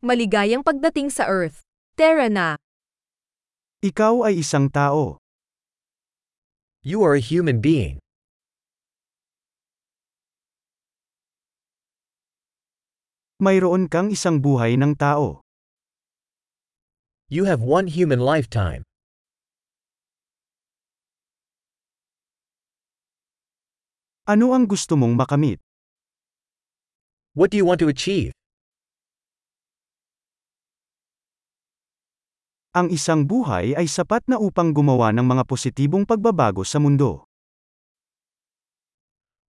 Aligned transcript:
Maligayang 0.00 0.64
pagdating 0.64 1.12
sa 1.12 1.28
Earth. 1.28 1.60
Terra 1.92 2.32
na. 2.32 2.56
Ikaw 3.84 4.32
ay 4.32 4.40
isang 4.40 4.72
tao. 4.72 5.20
You 6.80 7.04
are 7.04 7.12
a 7.12 7.20
human 7.20 7.60
being. 7.60 8.00
Mayroon 13.44 13.92
kang 13.92 14.08
isang 14.08 14.40
buhay 14.40 14.80
ng 14.80 14.96
tao. 14.96 15.44
You 17.28 17.44
have 17.44 17.60
one 17.60 17.84
human 17.92 18.24
lifetime. 18.24 18.88
Ano 24.24 24.56
ang 24.56 24.64
gusto 24.64 24.96
mong 24.96 25.12
makamit? 25.12 25.60
What 27.36 27.52
do 27.52 27.60
you 27.60 27.68
want 27.68 27.84
to 27.84 27.92
achieve? 27.92 28.32
Ang 32.70 32.94
isang 32.94 33.26
buhay 33.26 33.74
ay 33.74 33.90
sapat 33.90 34.22
na 34.30 34.38
upang 34.38 34.70
gumawa 34.70 35.10
ng 35.10 35.26
mga 35.26 35.42
positibong 35.42 36.06
pagbabago 36.06 36.62
sa 36.62 36.78
mundo. 36.78 37.26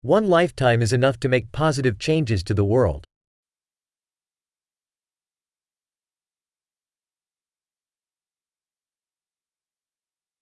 One 0.00 0.24
lifetime 0.24 0.80
is 0.80 0.96
enough 0.96 1.20
to 1.20 1.28
make 1.28 1.52
positive 1.52 2.00
changes 2.00 2.40
to 2.48 2.56
the 2.56 2.64
world. 2.64 3.04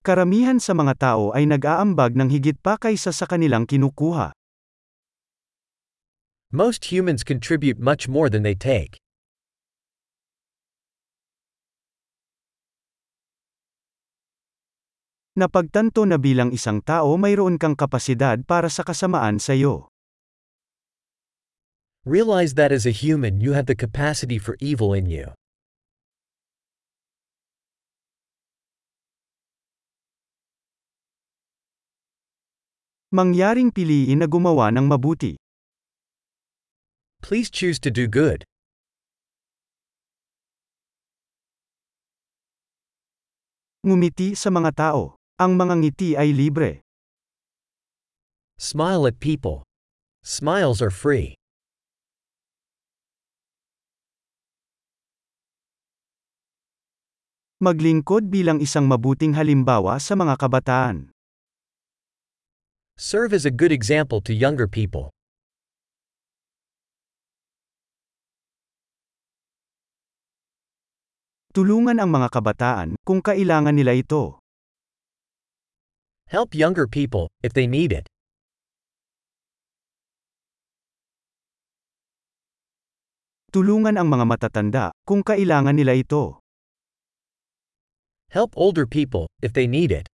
Karamihan 0.07 0.63
sa 0.63 0.71
mga 0.71 1.03
tao 1.03 1.35
ay 1.35 1.51
nag-aambag 1.51 2.15
ng 2.15 2.31
higit 2.31 2.63
pa 2.63 2.79
kaysa 2.79 3.11
sa 3.11 3.27
kanilang 3.27 3.67
kinukuha. 3.67 4.31
Most 6.55 6.95
humans 6.95 7.27
contribute 7.27 7.83
much 7.83 8.07
more 8.07 8.31
than 8.31 8.47
they 8.47 8.55
take. 8.55 9.03
Napagtanto 15.39 16.03
na 16.03 16.19
bilang 16.19 16.51
isang 16.51 16.83
tao 16.83 17.15
mayroon 17.15 17.63
kang 17.63 17.79
kapasidad 17.79 18.43
para 18.43 18.67
sa 18.67 18.83
kasamaan 18.83 19.39
sa 19.39 19.55
iyo. 19.55 19.87
Realize 22.03 22.59
that 22.59 22.75
as 22.75 22.83
a 22.83 22.91
human 22.91 23.39
you 23.39 23.55
have 23.55 23.71
the 23.71 23.79
capacity 23.79 24.35
for 24.35 24.59
evil 24.59 24.91
in 24.91 25.07
you. 25.07 25.31
Mangyaring 33.15 33.71
piliin 33.71 34.19
na 34.19 34.27
gumawa 34.27 34.75
ng 34.75 34.91
mabuti. 34.91 35.39
Please 37.23 37.47
choose 37.47 37.79
to 37.79 37.95
do 37.95 38.11
good. 38.11 38.43
Ngumiti 43.87 44.35
sa 44.35 44.51
mga 44.51 44.75
tao. 44.75 45.18
Ang 45.39 45.55
mga 45.55 45.75
ngiti 45.79 46.11
ay 46.19 46.35
libre. 46.35 46.83
Smile 48.59 49.07
at 49.07 49.23
people. 49.23 49.63
Smiles 50.27 50.83
are 50.83 50.91
free. 50.91 51.39
Maglingkod 57.63 58.35
bilang 58.35 58.59
isang 58.59 58.91
mabuting 58.91 59.39
halimbawa 59.39 60.03
sa 60.03 60.19
mga 60.19 60.35
kabataan. 60.43 61.15
Serve 62.99 63.31
as 63.31 63.47
a 63.47 63.55
good 63.55 63.71
example 63.71 64.19
to 64.19 64.35
younger 64.35 64.67
people. 64.67 65.15
Tulungan 71.55 72.03
ang 72.03 72.11
mga 72.11 72.27
kabataan 72.27 72.99
kung 73.07 73.23
kailangan 73.23 73.79
nila 73.79 73.95
ito. 73.95 74.43
Help 76.29 76.53
younger 76.53 76.85
people, 76.85 77.33
if 77.41 77.57
they 77.57 77.65
need 77.65 77.89
it. 77.89 78.05
Tulungan 83.49 83.97
ang 83.97 84.13
mga 84.13 84.29
matatanda 84.29 84.93
kung 85.09 85.25
kailangan 85.25 85.73
nila 85.73 85.97
ito. 85.97 86.45
Help 88.29 88.53
older 88.61 88.85
people, 88.85 89.25
if 89.41 89.57
they 89.57 89.65
need 89.65 89.89
it. 89.89 90.05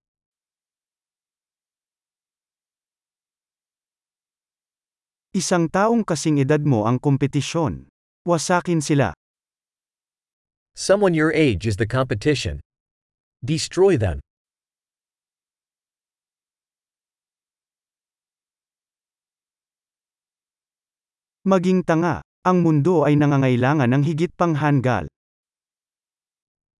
Isang 5.35 5.67
taong 5.67 6.07
kasing 6.07 6.39
edad 6.39 6.63
mo 6.63 6.87
ang 6.87 7.03
kompetisyon. 7.03 7.91
Wasakin 8.23 8.79
sila. 8.79 9.11
Someone 10.79 11.11
your 11.11 11.35
age 11.35 11.67
is 11.67 11.75
the 11.75 11.91
competition. 11.91 12.63
Destroy 13.43 13.99
them. 13.99 14.23
Maging 21.45 21.85
tanga. 21.85 22.25
Ang 22.49 22.65
mundo 22.65 23.05
ay 23.05 23.21
nangangailangan 23.21 23.93
ng 23.93 24.01
higit 24.01 24.33
pang 24.33 24.57
hanggal. 24.57 25.05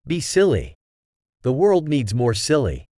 Be 0.09 0.25
silly. 0.25 0.73
The 1.45 1.53
world 1.53 1.85
needs 1.85 2.17
more 2.17 2.33
silly. 2.33 2.89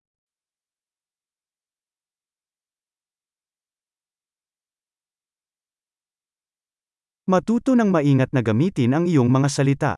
Matuto 7.26 7.74
ng 7.74 7.90
maingat 7.90 8.30
na 8.30 8.46
gamitin 8.46 8.94
ang 8.94 9.10
iyong 9.10 9.26
mga 9.26 9.48
salita. 9.50 9.92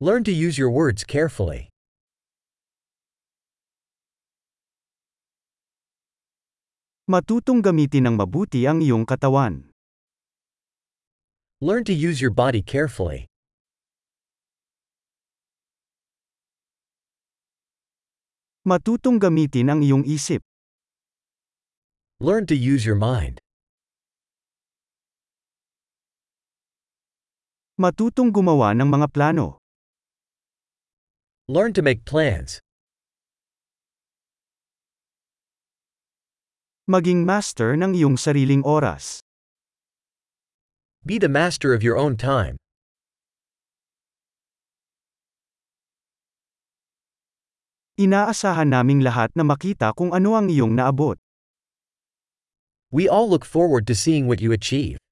Learn 0.00 0.24
to 0.24 0.32
use 0.32 0.56
your 0.56 0.72
words 0.72 1.04
carefully. 1.04 1.68
Matutong 7.06 7.62
gamitin 7.62 8.10
ng 8.10 8.18
mabuti 8.18 8.66
ang 8.66 8.82
iyong 8.82 9.06
katawan. 9.06 9.70
Learn 11.62 11.86
to 11.86 11.94
use 11.94 12.18
your 12.18 12.34
body 12.34 12.66
carefully. 12.66 13.30
Matutong 18.66 19.22
gamitin 19.22 19.70
ang 19.70 19.86
iyong 19.86 20.02
isip. 20.02 20.42
Learn 22.18 22.42
to 22.50 22.58
use 22.58 22.82
your 22.82 22.98
mind. 22.98 23.38
Matutong 27.78 28.34
gumawa 28.34 28.74
ng 28.74 28.90
mga 28.90 29.06
plano. 29.14 29.62
Learn 31.46 31.70
to 31.70 31.86
make 31.86 32.02
plans. 32.02 32.58
Maging 36.86 37.26
master 37.26 37.74
ng 37.74 37.98
iyong 37.98 38.14
sariling 38.14 38.62
oras. 38.62 39.18
Be 41.02 41.18
the 41.18 41.26
master 41.26 41.74
of 41.74 41.82
your 41.82 41.98
own 41.98 42.14
time. 42.14 42.54
Inaasahan 47.98 48.70
naming 48.70 49.02
lahat 49.02 49.34
na 49.34 49.42
makita 49.42 49.90
kung 49.98 50.14
ano 50.14 50.38
ang 50.38 50.46
iyong 50.46 50.78
naabot. 50.78 51.18
We 52.94 53.10
all 53.10 53.26
look 53.26 53.42
forward 53.42 53.90
to 53.90 53.98
seeing 53.98 54.30
what 54.30 54.38
you 54.38 54.54
achieve. 54.54 55.02